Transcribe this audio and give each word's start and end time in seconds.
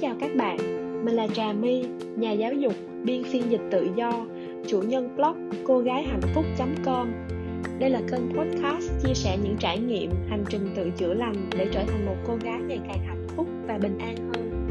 chào 0.00 0.14
các 0.20 0.30
bạn, 0.36 0.56
mình 1.04 1.14
là 1.14 1.26
Trà 1.26 1.52
My, 1.52 1.84
nhà 2.16 2.32
giáo 2.32 2.52
dục, 2.52 2.72
biên 3.04 3.22
phiên 3.24 3.50
dịch 3.50 3.60
tự 3.70 3.88
do, 3.96 4.26
chủ 4.66 4.82
nhân 4.82 5.16
blog 5.16 5.50
cô 5.64 5.78
gái 5.78 6.02
hạnh 6.02 6.20
phúc.com. 6.34 7.08
Đây 7.78 7.90
là 7.90 8.00
kênh 8.10 8.28
podcast 8.36 8.90
chia 9.02 9.14
sẻ 9.14 9.38
những 9.42 9.56
trải 9.58 9.78
nghiệm, 9.78 10.10
hành 10.28 10.44
trình 10.48 10.68
tự 10.76 10.90
chữa 10.96 11.14
lành 11.14 11.34
để 11.58 11.68
trở 11.72 11.84
thành 11.84 12.06
một 12.06 12.16
cô 12.26 12.36
gái 12.42 12.60
ngày 12.60 12.80
càng 12.88 12.98
hạnh 13.06 13.26
phúc 13.36 13.46
và 13.66 13.78
bình 13.78 13.98
an 13.98 14.16
hơn. 14.16 14.66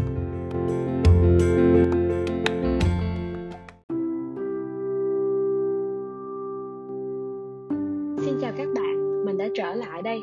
Xin 8.26 8.34
chào 8.42 8.52
các 8.58 8.68
bạn, 8.76 9.26
mình 9.26 9.38
đã 9.38 9.48
trở 9.56 9.76
lại 9.76 10.02
đây. 10.02 10.22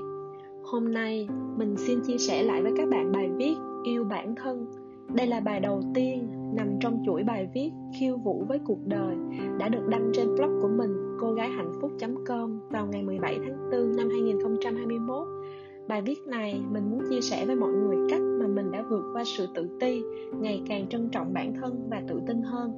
Hôm 0.65 0.93
nay 0.93 1.29
mình 1.57 1.77
xin 1.77 2.01
chia 2.01 2.19
sẻ 2.19 2.43
lại 2.43 2.63
với 2.63 2.73
các 2.77 2.89
bạn 2.89 3.13
bài 3.13 3.29
viết 3.37 3.55
Yêu 3.85 4.05
bản 4.05 4.35
thân 4.35 4.86
đây 5.15 5.27
là 5.27 5.41
bài 5.41 5.61
đầu 5.61 5.83
tiên 5.95 6.29
nằm 6.55 6.69
trong 6.81 7.03
chuỗi 7.07 7.23
bài 7.23 7.49
viết 7.55 7.71
khiêu 7.99 8.17
vũ 8.17 8.45
với 8.49 8.59
cuộc 8.65 8.87
đời 8.87 9.17
đã 9.59 9.69
được 9.69 9.89
đăng 9.89 10.11
trên 10.15 10.35
blog 10.35 10.61
của 10.63 10.69
mình 10.69 11.17
cô 11.21 11.33
gái 11.33 11.49
hạnh 11.49 11.73
phúc.com 11.81 12.61
vào 12.71 12.87
ngày 12.87 13.03
17 13.03 13.39
tháng 13.47 13.71
4 13.71 13.97
năm 13.97 14.09
2021. 14.11 15.29
Bài 15.89 16.03
viết 16.03 16.19
này 16.27 16.61
mình 16.71 16.91
muốn 16.91 17.01
chia 17.11 17.21
sẻ 17.21 17.47
với 17.47 17.57
mọi 17.57 17.73
người 17.73 17.97
cách 18.11 18.21
mà 18.21 18.47
mình 18.47 18.71
đã 18.71 18.83
vượt 18.91 19.05
qua 19.13 19.23
sự 19.25 19.47
tự 19.55 19.69
ti, 19.81 20.03
ngày 20.41 20.63
càng 20.69 20.89
trân 20.89 21.09
trọng 21.09 21.35
bản 21.35 21.55
thân 21.61 21.89
và 21.91 22.03
tự 22.09 22.21
tin 22.27 22.43
hơn. 22.43 22.73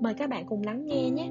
Mời 0.00 0.14
các 0.14 0.30
bạn 0.30 0.44
cùng 0.48 0.62
lắng 0.62 0.86
nghe 0.86 1.10
nhé. 1.10 1.30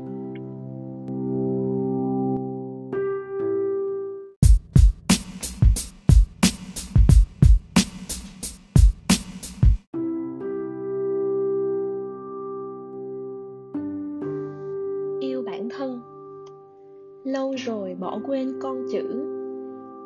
Lâu 17.52 17.58
rồi 17.58 17.96
bỏ 18.00 18.20
quên 18.28 18.54
con 18.62 18.86
chữ. 18.92 19.26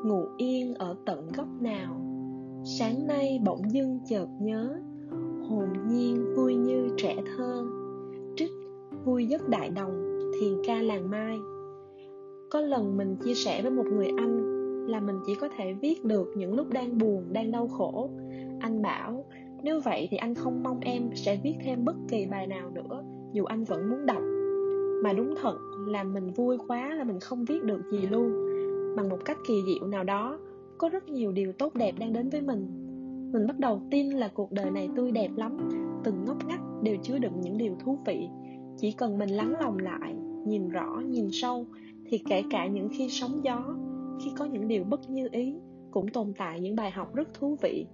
Ngủ 0.06 0.26
yên 0.38 0.74
ở 0.74 0.96
tận 1.06 1.28
góc 1.38 1.48
nào, 1.62 2.02
sáng 2.64 3.08
nay 3.08 3.42
bỗng 3.46 3.72
dưng 3.72 4.00
chợt 4.10 4.28
nhớ, 4.42 4.76
hồn 5.50 5.70
nhiên 5.90 6.26
vui 6.36 6.56
như 6.56 6.90
trẻ 6.98 7.16
thơ. 7.38 7.66
Trích 8.36 8.52
vui 9.06 9.26
giấc 9.26 9.50
đại 9.50 9.70
đồng, 9.70 10.20
thiền 10.40 10.54
ca 10.68 10.82
làng 10.82 11.10
mai. 11.10 11.38
Có 12.52 12.62
lần 12.62 12.98
mình 12.98 13.16
chia 13.16 13.34
sẻ 13.34 13.62
với 13.62 13.72
một 13.72 13.86
người 13.86 14.08
anh 14.18 14.42
là 14.88 15.00
mình 15.00 15.16
chỉ 15.26 15.36
có 15.36 15.50
thể 15.58 15.74
viết 15.74 16.06
được 16.06 16.28
những 16.38 16.54
lúc 16.54 16.68
đang 16.70 16.98
buồn, 16.98 17.24
đang 17.34 17.52
đau 17.52 17.68
khổ. 17.68 18.10
Anh 18.60 18.82
bảo, 18.82 19.26
nếu 19.64 19.80
vậy 19.80 20.08
thì 20.12 20.18
anh 20.18 20.36
không 20.36 20.64
mong 20.64 20.80
em 20.80 21.10
sẽ 21.14 21.40
viết 21.44 21.56
thêm 21.64 21.86
bất 21.86 21.96
kỳ 22.08 22.26
bài 22.26 22.48
nào 22.48 22.70
nữa, 22.70 23.04
dù 23.34 23.46
anh 23.46 23.64
vẫn 23.64 23.90
muốn 23.90 24.06
đọc 24.06 24.22
mà 25.06 25.14
đúng 25.14 25.34
thật 25.42 25.58
là 25.88 26.04
mình 26.04 26.32
vui 26.32 26.58
quá 26.68 26.96
là 26.96 27.04
mình 27.04 27.20
không 27.20 27.46
viết 27.46 27.64
được 27.64 27.82
gì 27.92 27.98
luôn. 27.98 28.32
Bằng 28.96 29.10
một 29.10 29.18
cách 29.26 29.38
kỳ 29.48 29.54
diệu 29.66 29.88
nào 29.88 30.04
đó, 30.04 30.40
có 30.78 30.90
rất 30.90 31.10
nhiều 31.10 31.32
điều 31.32 31.52
tốt 31.52 31.74
đẹp 31.76 31.96
đang 32.00 32.14
đến 32.14 32.30
với 32.30 32.42
mình. 32.42 32.68
Mình 33.34 33.48
bắt 33.48 33.60
đầu 33.60 33.82
tin 33.92 34.10
là 34.10 34.32
cuộc 34.34 34.52
đời 34.52 34.72
này 34.72 34.90
tươi 34.96 35.12
đẹp 35.12 35.30
lắm, 35.36 35.70
từng 36.04 36.26
ngóc 36.26 36.48
ngách 36.48 36.62
đều 36.84 36.96
chứa 37.04 37.18
đựng 37.18 37.42
những 37.42 37.58
điều 37.58 37.76
thú 37.84 37.98
vị. 38.06 38.28
Chỉ 38.78 38.92
cần 38.92 39.18
mình 39.18 39.30
lắng 39.30 39.54
lòng 39.62 39.80
lại, 39.80 40.16
nhìn 40.46 40.70
rõ, 40.70 41.02
nhìn 41.06 41.28
sâu, 41.32 41.66
thì 42.06 42.18
kể 42.30 42.44
cả 42.52 42.68
những 42.68 42.90
khi 42.98 43.10
sóng 43.10 43.42
gió, 43.44 43.76
khi 44.24 44.32
có 44.38 44.46
những 44.46 44.68
điều 44.68 44.84
bất 44.84 45.10
như 45.10 45.28
ý, 45.32 45.56
cũng 45.92 46.08
tồn 46.08 46.34
tại 46.38 46.60
những 46.60 46.76
bài 46.76 46.92
học 46.92 47.16
rất 47.16 47.34
thú 47.34 47.58
vị. 47.62 47.86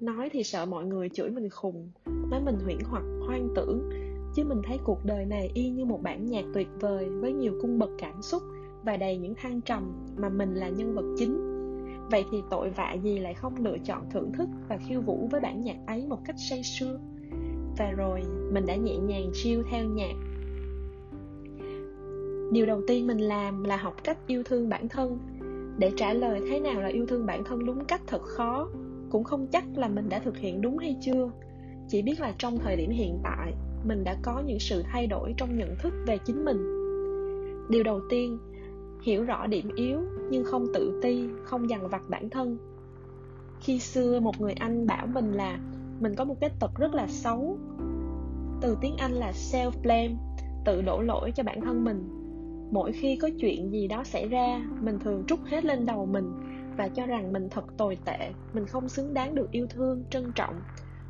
Nói 0.00 0.28
thì 0.32 0.42
sợ 0.42 0.66
mọi 0.66 0.84
người 0.84 1.08
chửi 1.08 1.30
mình 1.30 1.48
khùng, 1.50 1.90
nói 2.30 2.40
mình 2.44 2.56
huyễn 2.64 2.78
hoặc 2.90 3.04
hoang 3.26 3.48
tưởng 3.54 3.90
chứ 4.34 4.44
mình 4.44 4.62
thấy 4.66 4.78
cuộc 4.84 5.04
đời 5.04 5.24
này 5.24 5.50
y 5.54 5.68
như 5.68 5.84
một 5.84 6.02
bản 6.02 6.26
nhạc 6.26 6.44
tuyệt 6.54 6.68
vời 6.80 7.08
với 7.08 7.32
nhiều 7.32 7.58
cung 7.62 7.78
bậc 7.78 7.90
cảm 7.98 8.22
xúc 8.22 8.42
và 8.84 8.96
đầy 8.96 9.16
những 9.16 9.34
thăng 9.34 9.60
trầm 9.60 9.92
mà 10.16 10.28
mình 10.28 10.54
là 10.54 10.68
nhân 10.68 10.94
vật 10.94 11.14
chính. 11.18 11.50
Vậy 12.10 12.24
thì 12.30 12.42
tội 12.50 12.70
vạ 12.70 12.92
gì 12.92 13.18
lại 13.18 13.34
không 13.34 13.54
lựa 13.64 13.78
chọn 13.84 14.10
thưởng 14.10 14.32
thức 14.32 14.48
và 14.68 14.76
khiêu 14.76 15.00
vũ 15.00 15.28
với 15.30 15.40
bản 15.40 15.60
nhạc 15.60 15.76
ấy 15.86 16.06
một 16.06 16.18
cách 16.24 16.36
say 16.38 16.62
sưa? 16.62 16.98
Và 17.78 17.90
rồi, 17.90 18.22
mình 18.52 18.66
đã 18.66 18.76
nhẹ 18.76 18.96
nhàng 18.96 19.30
chiêu 19.32 19.62
theo 19.70 19.84
nhạc. 19.84 20.14
Điều 22.52 22.66
đầu 22.66 22.80
tiên 22.86 23.06
mình 23.06 23.18
làm 23.18 23.64
là 23.64 23.76
học 23.76 23.96
cách 24.04 24.18
yêu 24.26 24.42
thương 24.42 24.68
bản 24.68 24.88
thân. 24.88 25.18
Để 25.78 25.92
trả 25.96 26.12
lời 26.12 26.40
thế 26.50 26.60
nào 26.60 26.80
là 26.80 26.88
yêu 26.88 27.06
thương 27.06 27.26
bản 27.26 27.44
thân 27.44 27.66
đúng 27.66 27.84
cách 27.84 28.02
thật 28.06 28.22
khó, 28.22 28.68
cũng 29.10 29.24
không 29.24 29.46
chắc 29.46 29.64
là 29.76 29.88
mình 29.88 30.08
đã 30.08 30.18
thực 30.18 30.36
hiện 30.36 30.60
đúng 30.60 30.78
hay 30.78 30.96
chưa. 31.00 31.30
Chỉ 31.88 32.02
biết 32.02 32.20
là 32.20 32.34
trong 32.38 32.58
thời 32.58 32.76
điểm 32.76 32.90
hiện 32.90 33.18
tại 33.22 33.52
mình 33.84 34.04
đã 34.04 34.16
có 34.22 34.40
những 34.40 34.58
sự 34.58 34.82
thay 34.92 35.06
đổi 35.06 35.34
trong 35.36 35.58
nhận 35.58 35.76
thức 35.78 35.94
về 36.06 36.18
chính 36.18 36.44
mình. 36.44 36.56
Điều 37.70 37.82
đầu 37.82 38.00
tiên, 38.10 38.38
hiểu 39.02 39.24
rõ 39.24 39.46
điểm 39.46 39.70
yếu 39.74 40.00
nhưng 40.30 40.44
không 40.44 40.66
tự 40.74 41.00
ti, 41.02 41.28
không 41.44 41.70
dằn 41.70 41.88
vặt 41.88 42.02
bản 42.08 42.30
thân. 42.30 42.58
Khi 43.60 43.78
xưa 43.78 44.20
một 44.20 44.40
người 44.40 44.52
anh 44.52 44.86
bảo 44.86 45.06
mình 45.06 45.32
là 45.32 45.58
mình 46.00 46.14
có 46.14 46.24
một 46.24 46.36
cái 46.40 46.50
tật 46.60 46.70
rất 46.78 46.94
là 46.94 47.06
xấu. 47.08 47.58
Từ 48.60 48.76
tiếng 48.80 48.96
anh 48.96 49.12
là 49.12 49.32
self 49.32 49.70
blame, 49.82 50.14
tự 50.64 50.82
đổ 50.82 51.00
lỗi 51.00 51.32
cho 51.34 51.42
bản 51.42 51.60
thân 51.60 51.84
mình. 51.84 52.08
Mỗi 52.70 52.92
khi 52.92 53.16
có 53.16 53.28
chuyện 53.40 53.72
gì 53.72 53.88
đó 53.88 54.04
xảy 54.04 54.28
ra, 54.28 54.62
mình 54.80 54.98
thường 54.98 55.24
trút 55.26 55.38
hết 55.46 55.64
lên 55.64 55.86
đầu 55.86 56.06
mình 56.06 56.32
và 56.76 56.88
cho 56.88 57.06
rằng 57.06 57.32
mình 57.32 57.48
thật 57.50 57.64
tồi 57.76 57.96
tệ, 58.04 58.32
mình 58.52 58.66
không 58.66 58.88
xứng 58.88 59.14
đáng 59.14 59.34
được 59.34 59.50
yêu 59.50 59.66
thương, 59.70 60.04
trân 60.10 60.32
trọng 60.34 60.54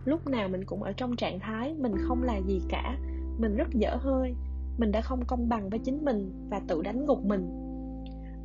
lúc 0.05 0.27
nào 0.27 0.49
mình 0.49 0.65
cũng 0.65 0.83
ở 0.83 0.93
trong 0.93 1.17
trạng 1.17 1.41
thái 1.41 1.75
mình 1.75 1.93
không 1.99 2.23
là 2.23 2.41
gì 2.47 2.61
cả, 2.69 2.97
mình 3.39 3.57
rất 3.57 3.69
dở 3.71 3.97
hơi, 4.01 4.35
mình 4.79 4.93
đã 4.93 5.01
không 5.01 5.25
công 5.27 5.49
bằng 5.49 5.71
với 5.71 5.79
chính 5.79 6.05
mình 6.05 6.49
và 6.51 6.61
tự 6.69 6.83
đánh 6.83 7.07
gục 7.07 7.25
mình. 7.25 7.49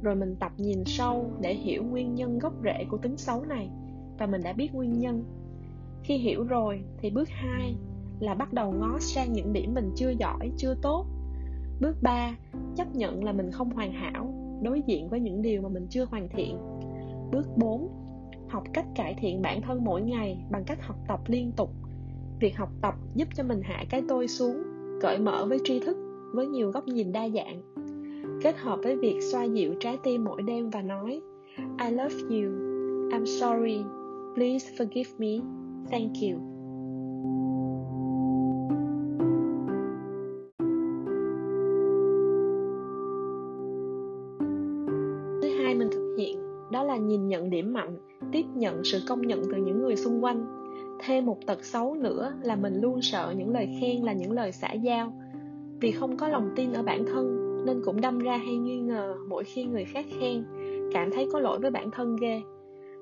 Rồi 0.02 0.16
mình 0.16 0.36
tập 0.40 0.52
nhìn 0.58 0.84
sâu 0.86 1.32
để 1.42 1.54
hiểu 1.54 1.84
nguyên 1.84 2.16
nhân 2.16 2.40
gốc 2.40 2.54
rễ 2.64 2.86
của 2.90 2.98
tính 2.98 3.18
xấu 3.18 3.46
này, 3.46 3.70
và 4.18 4.26
mình 4.26 4.42
đã 4.44 4.54
biết 4.54 4.76
nguyên 4.76 5.00
nhân. 5.00 5.24
Khi 6.04 6.18
hiểu 6.18 6.44
rồi 6.44 6.84
thì 6.98 7.10
bước 7.10 7.30
2 7.30 7.76
là 8.20 8.34
bắt 8.34 8.54
đầu 8.54 8.72
ngó 8.72 8.98
sang 9.00 9.34
những 9.34 9.54
điểm 9.54 9.74
mình 9.74 9.92
chưa 9.96 10.10
giỏi, 10.10 10.52
chưa 10.58 10.76
tốt. 10.82 11.06
Bước 11.82 11.96
3 12.02 12.36
chấp 12.76 12.96
nhận 12.96 13.24
là 13.24 13.32
mình 13.32 13.52
không 13.52 13.70
hoàn 13.70 13.92
hảo 13.92 14.34
đối 14.62 14.82
diện 14.82 15.10
với 15.10 15.20
những 15.20 15.42
điều 15.42 15.62
mà 15.62 15.70
mình 15.70 15.88
chưa 15.90 16.06
hoàn 16.06 16.30
thiện. 16.30 16.58
Bước 17.32 17.58
4 17.58 17.90
học 18.56 18.64
cách 18.74 18.86
cải 18.96 19.16
thiện 19.18 19.42
bản 19.42 19.62
thân 19.62 19.84
mỗi 19.84 20.02
ngày 20.02 20.38
bằng 20.52 20.64
cách 20.66 20.78
học 20.82 20.96
tập 21.08 21.20
liên 21.28 21.52
tục. 21.58 21.70
Việc 22.40 22.58
học 22.58 22.70
tập 22.82 22.96
giúp 23.16 23.28
cho 23.36 23.44
mình 23.44 23.62
hạ 23.64 23.84
cái 23.90 24.04
tôi 24.08 24.28
xuống, 24.28 24.64
cởi 25.02 25.20
mở 25.20 25.46
với 25.46 25.60
tri 25.64 25.80
thức, 25.80 25.98
với 26.34 26.48
nhiều 26.48 26.72
góc 26.72 26.88
nhìn 26.88 27.12
đa 27.12 27.30
dạng. 27.30 27.62
Kết 28.42 28.58
hợp 28.58 28.80
với 28.84 28.96
việc 28.96 29.20
xoa 29.32 29.44
dịu 29.44 29.74
trái 29.80 29.98
tim 30.04 30.24
mỗi 30.24 30.42
đêm 30.42 30.70
và 30.70 30.82
nói, 30.82 31.22
I 31.58 31.92
love 31.92 32.16
you. 32.30 32.52
I'm 33.10 33.26
sorry. 33.26 33.84
Please 34.36 34.72
forgive 34.78 35.18
me. 35.18 35.46
Thank 35.92 36.12
you. 36.22 36.40
Thứ 45.42 45.50
hai 45.64 45.76
mình 45.76 45.90
thực 45.92 46.16
hiện, 46.18 46.40
đó 46.72 46.84
là 46.84 46.98
nhìn 46.98 47.28
nhận 47.28 47.50
điểm 47.50 47.74
mạnh 47.74 47.98
tiếp 48.32 48.46
nhận 48.56 48.84
sự 48.84 49.00
công 49.08 49.22
nhận 49.22 49.42
từ 49.52 49.62
những 49.62 49.82
người 49.82 49.96
xung 49.96 50.24
quanh. 50.24 50.46
Thêm 51.00 51.26
một 51.26 51.38
tật 51.46 51.66
xấu 51.66 51.96
nữa 51.96 52.34
là 52.42 52.56
mình 52.56 52.82
luôn 52.82 53.02
sợ 53.02 53.34
những 53.38 53.54
lời 53.54 53.78
khen 53.82 54.04
là 54.04 54.14
những 54.14 54.32
lời 54.32 54.52
xã 54.52 54.74
giao. 54.74 55.14
Vì 55.82 55.92
không 55.92 56.18
có 56.18 56.28
lòng 56.28 56.50
tin 56.56 56.74
ở 56.74 56.84
bản 56.84 57.06
thân, 57.06 57.46
nên 57.66 57.82
cũng 57.86 58.02
đâm 58.02 58.20
ra 58.20 58.38
hay 58.38 58.58
nghi 58.58 58.80
ngờ 58.80 59.16
mỗi 59.30 59.44
khi 59.44 59.66
người 59.66 59.86
khác 59.86 60.06
khen, 60.20 60.44
cảm 60.94 61.12
thấy 61.12 61.28
có 61.34 61.40
lỗi 61.40 61.60
với 61.60 61.72
bản 61.72 61.92
thân 61.92 62.16
ghê. 62.22 62.42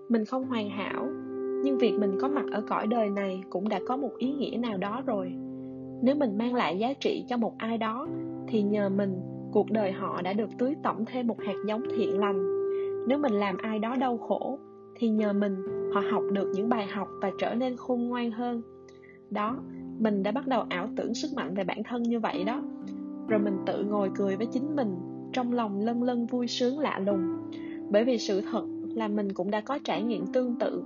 Mình 0.10 0.26
không 0.26 0.46
hoàn 0.46 0.70
hảo, 0.70 1.08
nhưng 1.64 1.78
việc 1.78 1.94
mình 2.00 2.18
có 2.22 2.28
mặt 2.28 2.46
ở 2.52 2.62
cõi 2.70 2.88
đời 2.88 3.10
này 3.10 3.44
cũng 3.50 3.70
đã 3.70 3.80
có 3.88 3.98
một 3.98 4.12
ý 4.18 4.34
nghĩa 4.34 4.58
nào 4.58 4.78
đó 4.78 5.02
rồi. 5.06 5.34
Nếu 6.02 6.16
mình 6.16 6.38
mang 6.38 6.56
lại 6.56 6.78
giá 6.80 6.94
trị 6.94 7.26
cho 7.30 7.38
một 7.38 7.54
ai 7.58 7.78
đó, 7.78 8.08
thì 8.48 8.62
nhờ 8.62 8.90
mình, 8.90 9.16
cuộc 9.52 9.72
đời 9.72 9.92
họ 9.92 10.22
đã 10.22 10.34
được 10.34 10.50
tưới 10.58 10.76
tẩm 10.84 11.06
thêm 11.06 11.28
một 11.28 11.40
hạt 11.40 11.56
giống 11.68 11.84
thiện 11.96 12.20
lành. 12.20 12.70
Nếu 13.08 13.18
mình 13.18 13.34
làm 13.34 13.58
ai 13.58 13.80
đó 13.80 13.96
đau 13.96 14.18
khổ 14.18 14.60
thì 14.96 15.10
nhờ 15.10 15.34
mình, 15.34 15.56
họ 15.94 16.02
học 16.12 16.24
được 16.32 16.52
những 16.54 16.70
bài 16.70 16.88
học 16.88 17.08
và 17.22 17.32
trở 17.40 17.56
nên 17.56 17.78
khôn 17.78 18.08
ngoan 18.08 18.32
hơn. 18.32 18.62
Đó, 19.30 19.58
mình 20.00 20.24
đã 20.24 20.32
bắt 20.32 20.48
đầu 20.48 20.64
ảo 20.70 20.90
tưởng 20.96 21.14
sức 21.14 21.34
mạnh 21.36 21.54
về 21.56 21.64
bản 21.64 21.84
thân 21.84 22.04
như 22.04 22.20
vậy 22.20 22.44
đó. 22.44 22.62
Rồi 23.28 23.40
mình 23.40 23.58
tự 23.66 23.84
ngồi 23.84 24.10
cười 24.16 24.36
với 24.36 24.46
chính 24.46 24.76
mình, 24.76 24.96
trong 25.34 25.54
lòng 25.54 25.80
lân 25.80 26.04
lân 26.04 26.26
vui 26.26 26.48
sướng 26.48 26.80
lạ 26.80 27.00
lùng. 27.00 27.38
Bởi 27.90 28.06
vì 28.06 28.18
sự 28.18 28.42
thật 28.52 28.66
là 28.96 29.08
mình 29.08 29.34
cũng 29.34 29.52
đã 29.52 29.62
có 29.62 29.80
trải 29.84 30.04
nghiệm 30.04 30.26
tương 30.34 30.56
tự. 30.60 30.84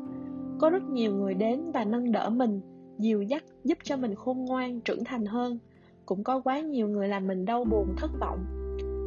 Có 0.59 0.69
rất 0.69 0.83
nhiều 0.83 1.15
người 1.15 1.33
đến 1.33 1.71
và 1.73 1.85
nâng 1.85 2.11
đỡ 2.11 2.29
mình, 2.29 2.61
dìu 2.97 3.21
dắt, 3.21 3.43
giúp 3.63 3.77
cho 3.83 3.97
mình 3.97 4.15
khôn 4.15 4.45
ngoan, 4.45 4.81
trưởng 4.81 5.03
thành 5.03 5.25
hơn. 5.25 5.59
Cũng 6.05 6.23
có 6.23 6.39
quá 6.39 6.59
nhiều 6.59 6.87
người 6.87 7.07
làm 7.07 7.27
mình 7.27 7.45
đau 7.45 7.63
buồn, 7.63 7.95
thất 7.97 8.11
vọng. 8.19 8.39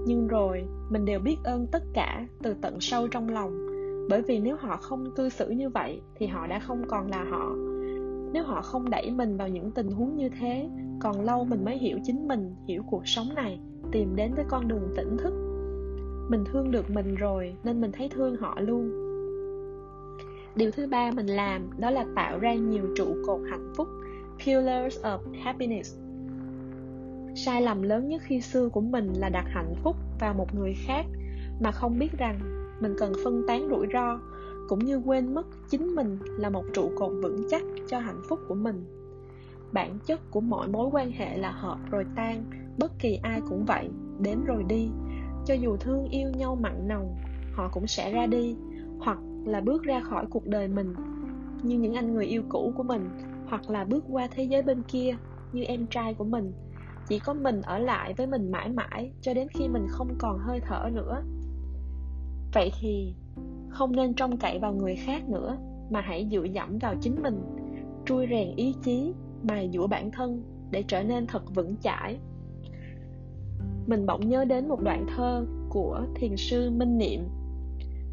Nhưng 0.06 0.29
rồi, 0.29 0.64
mình 0.91 1.05
đều 1.05 1.20
biết 1.20 1.37
ơn 1.44 1.67
tất 1.73 1.82
cả 1.94 2.26
từ 2.43 2.55
tận 2.61 2.81
sâu 2.81 3.08
trong 3.08 3.29
lòng 3.29 3.70
bởi 4.11 4.23
vì 4.23 4.39
nếu 4.39 4.57
họ 4.57 4.77
không 4.77 5.11
cư 5.17 5.29
xử 5.29 5.51
như 5.51 5.69
vậy, 5.69 6.01
thì 6.15 6.27
họ 6.27 6.47
đã 6.47 6.59
không 6.59 6.83
còn 6.89 7.11
là 7.11 7.25
họ. 7.25 7.55
Nếu 8.33 8.45
họ 8.45 8.62
không 8.62 8.91
đẩy 8.91 9.11
mình 9.11 9.37
vào 9.37 9.49
những 9.49 9.71
tình 9.71 9.91
huống 9.91 10.17
như 10.17 10.29
thế, 10.41 10.69
còn 11.01 11.21
lâu 11.21 11.45
mình 11.45 11.65
mới 11.65 11.79
hiểu 11.79 11.99
chính 12.05 12.29
mình, 12.29 12.55
hiểu 12.69 12.83
cuộc 12.91 13.09
sống 13.09 13.35
này, 13.35 13.61
tìm 13.93 14.17
đến 14.17 14.35
với 14.35 14.45
con 14.49 14.69
đường 14.69 14.93
tỉnh 14.97 15.17
thức. 15.19 15.35
Mình 16.31 16.45
thương 16.53 16.71
được 16.71 16.91
mình 16.91 17.15
rồi, 17.15 17.55
nên 17.65 17.81
mình 17.81 17.93
thấy 17.93 18.09
thương 18.09 18.37
họ 18.37 18.61
luôn. 18.61 18.91
Điều 20.55 20.71
thứ 20.71 20.87
ba 20.87 21.11
mình 21.11 21.27
làm, 21.27 21.81
đó 21.81 21.91
là 21.91 22.05
tạo 22.17 22.39
ra 22.39 22.55
nhiều 22.55 22.85
trụ 22.97 23.17
cột 23.27 23.41
hạnh 23.51 23.73
phúc, 23.77 23.89
pillars 24.45 24.99
of 25.03 25.19
happiness. 25.43 25.99
Sai 27.35 27.62
lầm 27.62 27.83
lớn 27.83 28.09
nhất 28.09 28.23
khi 28.25 28.41
xưa 28.41 28.69
của 28.69 28.81
mình 28.81 29.12
là 29.17 29.29
đặt 29.29 29.45
hạnh 29.47 29.75
phúc 29.83 29.97
vào 30.21 30.35
một 30.35 30.55
người 30.55 30.75
khác 30.87 31.07
mà 31.61 31.71
không 31.71 31.99
biết 31.99 32.19
rằng 32.19 32.60
mình 32.81 32.94
cần 32.99 33.12
phân 33.25 33.43
tán 33.47 33.69
rủi 33.71 33.87
ro, 33.93 34.21
cũng 34.69 34.79
như 34.79 34.97
quên 34.97 35.35
mất 35.35 35.47
chính 35.71 35.94
mình 35.94 36.19
là 36.38 36.50
một 36.50 36.65
trụ 36.75 36.91
cột 36.97 37.12
vững 37.23 37.43
chắc 37.50 37.62
cho 37.88 37.99
hạnh 37.99 38.23
phúc 38.29 38.41
của 38.49 38.55
mình. 38.55 38.85
Bản 39.73 39.99
chất 40.06 40.21
của 40.31 40.41
mọi 40.41 40.69
mối 40.69 40.88
quan 40.93 41.11
hệ 41.11 41.38
là 41.38 41.50
hợp 41.50 41.79
rồi 41.91 42.05
tan, 42.17 42.44
bất 42.79 42.93
kỳ 42.99 43.19
ai 43.23 43.41
cũng 43.49 43.65
vậy, 43.65 43.88
đến 44.21 44.44
rồi 44.44 44.65
đi. 44.69 44.91
Cho 45.47 45.55
dù 45.55 45.77
thương 45.77 46.05
yêu 46.05 46.31
nhau 46.31 46.59
mặn 46.61 46.88
nồng, 46.88 47.17
họ 47.53 47.69
cũng 47.73 47.87
sẽ 47.87 48.12
ra 48.12 48.27
đi, 48.27 48.56
hoặc 48.99 49.19
là 49.44 49.61
bước 49.61 49.83
ra 49.83 50.00
khỏi 50.00 50.26
cuộc 50.31 50.47
đời 50.47 50.69
mình. 50.69 50.94
Như 51.62 51.79
những 51.79 51.94
anh 51.94 52.15
người 52.15 52.26
yêu 52.26 52.43
cũ 52.49 52.73
của 52.76 52.83
mình, 52.83 53.11
hoặc 53.47 53.71
là 53.71 53.85
bước 53.85 54.05
qua 54.11 54.29
thế 54.31 54.43
giới 54.44 54.62
bên 54.62 54.83
kia, 54.83 55.17
như 55.53 55.62
em 55.62 55.87
trai 55.87 56.15
của 56.15 56.25
mình. 56.25 56.53
Chỉ 57.09 57.19
có 57.19 57.35
mình 57.35 57.62
ở 57.62 57.79
lại 57.79 58.15
với 58.17 58.26
mình 58.26 58.50
mãi 58.50 58.69
mãi, 58.69 59.12
cho 59.21 59.35
đến 59.35 59.49
khi 59.49 59.69
mình 59.69 59.87
không 59.88 60.15
còn 60.19 60.38
hơi 60.38 60.61
thở 60.61 60.91
nữa 60.93 61.23
vậy 62.52 62.73
thì, 62.81 63.14
không 63.69 63.97
nên 63.97 64.14
trông 64.14 64.37
cậy 64.37 64.58
vào 64.58 64.75
người 64.75 64.97
khác 64.97 65.29
nữa, 65.29 65.56
mà 65.91 66.00
hãy 66.00 66.29
dựa 66.31 66.44
dẫm 66.44 66.79
vào 66.79 66.94
chính 67.00 67.23
mình. 67.23 67.43
Trui 68.06 68.26
rèn 68.31 68.56
ý 68.56 68.75
chí, 68.82 69.12
mài 69.43 69.70
dũa 69.73 69.87
bản 69.87 70.11
thân 70.11 70.43
để 70.70 70.85
trở 70.88 71.02
nên 71.02 71.26
thật 71.26 71.55
vững 71.55 71.76
chãi. 71.76 72.19
Mình 73.87 74.06
bỗng 74.06 74.29
nhớ 74.29 74.44
đến 74.44 74.69
một 74.69 74.81
đoạn 74.81 75.06
thơ 75.17 75.47
của 75.69 76.06
thiền 76.14 76.37
sư 76.37 76.70
minh 76.70 76.99
niệm. 76.99 77.20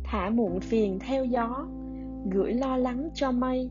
Thả 0.03 0.29
muộn 0.29 0.59
phiền 0.59 0.99
theo 0.99 1.25
gió, 1.25 1.67
gửi 2.31 2.53
lo 2.53 2.77
lắng 2.77 3.09
cho 3.13 3.31
mây. 3.31 3.69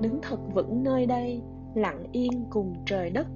Đứng 0.00 0.18
thật 0.22 0.38
vững 0.54 0.82
nơi 0.82 1.06
đây, 1.06 1.42
lặng 1.74 2.04
yên 2.12 2.44
cùng 2.50 2.74
trời 2.86 3.10
đất. 3.10 3.26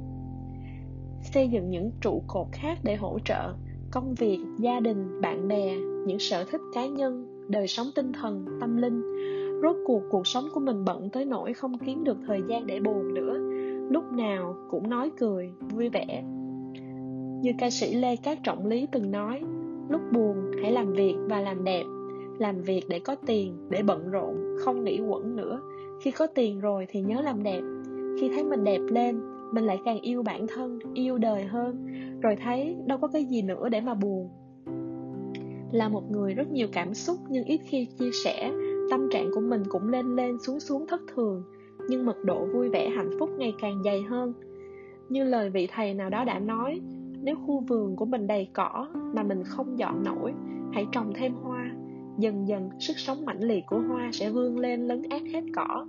Xây 1.23 1.49
dựng 1.49 1.71
những 1.71 1.91
trụ 2.01 2.23
cột 2.27 2.47
khác 2.53 2.79
để 2.83 2.97
hỗ 2.97 3.19
trợ 3.25 3.55
công 3.97 4.15
việc, 4.15 4.39
gia 4.59 4.81
đình, 4.81 5.21
bạn 5.21 5.49
bè, 5.49 5.77
những 6.07 6.19
sở 6.19 6.45
thích 6.45 6.61
cá 6.75 6.87
nhân, 6.87 7.27
đời 7.49 7.67
sống 7.67 7.87
tinh 7.95 8.13
thần, 8.13 8.45
tâm 8.61 8.77
linh. 8.77 9.03
Rốt 9.63 9.77
cuộc 9.87 10.03
cuộc 10.11 10.27
sống 10.27 10.45
của 10.55 10.61
mình 10.61 10.85
bận 10.85 11.11
tới 11.11 11.25
nỗi 11.25 11.53
không 11.53 11.79
kiếm 11.79 12.05
được 12.05 12.17
thời 12.27 12.43
gian 12.49 12.67
để 12.67 12.81
buồn 12.81 13.15
nữa. 13.15 13.39
Lúc 13.91 14.05
nào 14.13 14.57
cũng 14.71 14.91
nói 14.91 15.11
cười, 15.19 15.51
vui 15.61 15.89
vẻ. 15.89 16.23
Như 17.43 17.53
ca 17.59 17.71
sĩ 17.71 17.95
lê 17.95 18.17
cát 18.17 18.39
trọng 18.45 18.67
lý 18.67 18.87
từng 18.93 19.11
nói, 19.11 19.41
lúc 19.89 20.01
buồn, 20.13 20.37
hãy 20.63 20.73
làm 20.73 20.93
việc 20.93 21.15
và 21.29 21.41
làm 21.41 21.65
đẹp. 21.65 21.85
Làm 22.39 22.63
việc 22.63 22.83
để 22.89 22.99
có 22.99 23.15
tiền, 23.27 23.57
để 23.71 23.83
bận 23.83 24.11
rộn, 24.11 24.57
không 24.59 24.85
nghĩ 24.85 25.01
quẩn 25.01 25.37
nữa. 25.37 25.61
Khi 26.01 26.11
có 26.11 26.27
tiền 26.27 26.61
rồi 26.61 26.87
thì 26.89 27.01
nhớ 27.01 27.21
làm 27.21 27.43
đẹp. 27.43 27.61
Khi 28.21 28.29
thấy 28.29 28.45
mình 28.45 28.65
đẹp 28.65 28.81
lên, 28.89 29.21
mình 29.53 29.65
lại 29.65 29.79
càng 29.85 30.01
yêu 30.01 30.23
bản 30.23 30.47
thân, 30.47 30.79
yêu 30.95 31.19
đời 31.19 31.45
hơn 31.45 31.87
rồi 32.27 32.37
thấy 32.37 32.77
đâu 32.87 32.99
có 32.99 33.09
cái 33.09 33.25
gì 33.25 33.43
nữa 33.43 33.69
để 33.69 33.81
mà 33.81 33.95
buồn. 33.95 34.29
Là 35.73 35.89
một 35.89 36.11
người 36.11 36.35
rất 36.35 36.53
nhiều 36.53 36.69
cảm 36.73 36.95
xúc, 36.95 37.17
nhưng 37.29 37.45
ít 37.45 37.61
khi 37.65 37.87
chia 37.99 38.11
sẻ, 38.25 38.53
tâm 38.91 39.09
trạng 39.13 39.31
của 39.35 39.41
mình 39.41 39.63
cũng 39.69 39.89
lên 39.89 40.17
lên 40.17 40.39
xuống 40.39 40.61
xuống 40.61 40.87
thất 40.87 41.01
thường, 41.15 41.43
nhưng 41.89 42.07
mật 42.07 42.25
độ 42.25 42.47
vui 42.55 42.69
vẻ, 42.69 42.89
hạnh 42.89 43.11
phúc 43.19 43.31
ngày 43.39 43.55
càng 43.61 43.83
dày 43.85 44.03
hơn. 44.03 44.33
Như 45.09 45.25
lời 45.25 45.51
vị 45.51 45.69
thầy 45.73 45.95
nào 45.95 46.11
đó 46.11 46.25
đã 46.25 46.39
nói, 46.39 46.81
nếu 47.23 47.37
khu 47.47 47.61
vườn 47.61 47.97
của 47.97 48.05
mình 48.05 48.27
đầy 48.27 48.49
cỏ 48.53 48.89
mà 49.15 49.23
mình 49.23 49.45
không 49.45 49.79
dọn 49.79 50.05
nổi, 50.05 50.33
hãy 50.73 50.87
trồng 50.93 51.13
thêm 51.15 51.35
hoa. 51.35 51.71
Dần 52.19 52.49
dần, 52.49 52.71
sức 52.79 52.95
sống 52.97 53.25
mãnh 53.25 53.41
liệt 53.41 53.65
của 53.67 53.81
hoa 53.89 54.11
sẽ 54.13 54.31
vươn 54.31 54.59
lên, 54.59 54.89
lấn 54.89 55.03
át 55.11 55.23
hết 55.33 55.43
cỏ. 55.55 55.87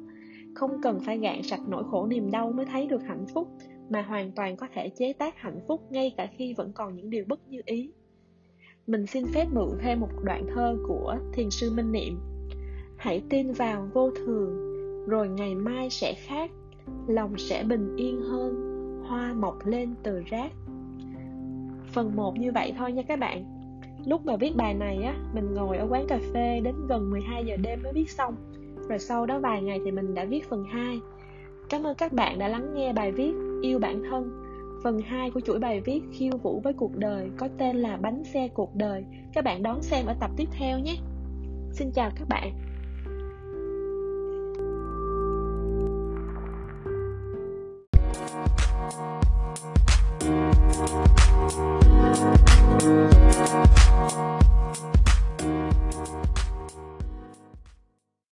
Không 0.56 0.82
cần 0.82 1.00
phải 1.00 1.18
gạn 1.18 1.44
sạch 1.44 1.62
nỗi 1.68 1.84
khổ 1.92 2.08
niềm 2.08 2.32
đau 2.32 2.52
mới 2.52 2.66
thấy 2.66 2.88
được 2.88 3.04
hạnh 3.04 3.26
phúc 3.34 3.48
mà 3.90 4.02
hoàn 4.02 4.32
toàn 4.32 4.56
có 4.56 4.68
thể 4.74 4.90
chế 4.90 5.14
tác 5.14 5.38
hạnh 5.38 5.60
phúc 5.68 5.82
ngay 5.90 6.14
cả 6.18 6.28
khi 6.38 6.54
vẫn 6.54 6.72
còn 6.74 6.96
những 6.96 7.10
điều 7.10 7.26
bất 7.28 7.48
như 7.48 7.62
ý. 7.66 7.92
Mình 8.88 9.08
xin 9.08 9.26
phép 9.26 9.46
mượn 9.54 9.70
thêm 9.82 10.00
một 10.00 10.10
đoạn 10.24 10.46
thơ 10.56 10.78
của 10.88 11.18
thiền 11.34 11.50
sư 11.50 11.72
minh 11.76 11.92
niệm. 11.92 12.20
Hãy 12.98 13.24
tin 13.30 13.52
vào 13.52 13.90
vô 13.94 14.12
thường, 14.12 14.56
rồi 15.08 15.30
ngày 15.30 15.56
mai 15.56 15.90
sẽ 15.90 16.14
khác, 16.14 16.52
lòng 17.08 17.38
sẽ 17.38 17.64
bình 17.64 17.96
yên 17.96 18.22
hơn, 18.22 18.54
hoa 19.08 19.34
mọc 19.34 19.66
lên 19.66 19.96
từ 20.04 20.24
rác. 20.26 20.52
Phần 21.94 22.16
1 22.16 22.38
như 22.38 22.52
vậy 22.52 22.74
thôi 22.78 22.92
nha 22.92 23.02
các 23.02 23.20
bạn. 23.20 23.46
Lúc 24.06 24.26
mà 24.26 24.36
viết 24.36 24.56
bài 24.56 24.74
này 24.74 24.98
á, 25.04 25.16
mình 25.34 25.54
ngồi 25.54 25.78
ở 25.78 25.88
quán 25.90 26.06
cà 26.08 26.20
phê 26.34 26.60
đến 26.64 26.76
gần 26.90 27.10
12 27.12 27.46
giờ 27.46 27.58
đêm 27.58 27.80
mới 27.84 27.94
viết 27.94 28.10
xong. 28.10 28.36
Rồi 28.90 29.00
sau 29.00 29.26
đó 29.26 29.40
vài 29.40 29.62
ngày 29.62 29.80
thì 29.86 29.92
mình 29.92 30.14
đã 30.14 30.26
viết 30.26 30.50
phần 30.50 30.64
2 30.64 31.00
cảm 31.70 31.84
ơn 31.84 31.96
các 31.96 32.14
bạn 32.14 32.40
đã 32.40 32.48
lắng 32.48 32.74
nghe 32.74 32.94
bài 32.94 33.12
viết 33.12 33.34
yêu 33.62 33.80
bản 33.80 34.04
thân. 34.10 34.44
Phần 34.84 35.00
2 35.02 35.32
của 35.32 35.40
chuỗi 35.40 35.60
bài 35.60 35.82
viết 35.82 36.02
khiêu 36.12 36.38
vũ 36.38 36.60
với 36.64 36.74
cuộc 36.74 36.96
đời 36.96 37.30
có 37.38 37.48
tên 37.58 37.76
là 37.76 37.98
bánh 37.98 38.24
xe 38.24 38.48
cuộc 38.48 38.76
đời. 38.76 39.06
Các 39.34 39.44
bạn 39.44 39.64
đón 39.64 39.82
xem 39.82 40.06
ở 40.06 40.16
tập 40.20 40.32
tiếp 40.38 40.48
theo 40.52 40.80
nhé. 40.80 40.96
Xin 41.72 41.92
chào 41.92 42.12
các 42.16 42.28
bạn. 42.30 42.54